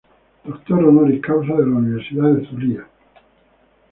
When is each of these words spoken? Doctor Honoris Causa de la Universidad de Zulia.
Doctor 0.43 0.79
Honoris 0.83 1.21
Causa 1.21 1.53
de 1.53 1.59
la 1.67 1.75
Universidad 1.75 2.29
de 2.33 2.47
Zulia. 2.49 2.87